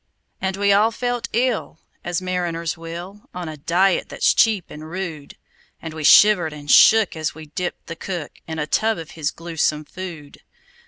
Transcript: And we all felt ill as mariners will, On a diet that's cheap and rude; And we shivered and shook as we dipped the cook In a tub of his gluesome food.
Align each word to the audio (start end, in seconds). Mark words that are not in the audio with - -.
And 0.41 0.57
we 0.57 0.73
all 0.73 0.89
felt 0.89 1.27
ill 1.31 1.77
as 2.03 2.23
mariners 2.23 2.75
will, 2.75 3.29
On 3.35 3.47
a 3.47 3.55
diet 3.55 4.09
that's 4.09 4.33
cheap 4.33 4.71
and 4.71 4.89
rude; 4.89 5.37
And 5.79 5.93
we 5.93 6.03
shivered 6.03 6.53
and 6.53 6.71
shook 6.71 7.15
as 7.15 7.35
we 7.35 7.45
dipped 7.45 7.85
the 7.85 7.95
cook 7.95 8.31
In 8.47 8.57
a 8.57 8.65
tub 8.65 8.97
of 8.97 9.11
his 9.11 9.29
gluesome 9.29 9.85
food. 9.85 10.39